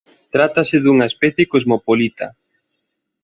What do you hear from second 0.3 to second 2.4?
Trátase dunha especie cosmopolita.